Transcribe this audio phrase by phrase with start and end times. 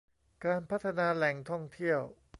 [0.45, 1.99] การพัฒนาแหล่งท่องเที่ยว